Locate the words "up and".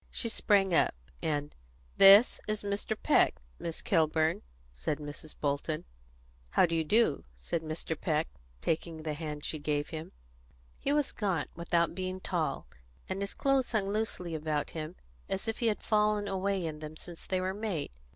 0.73-1.53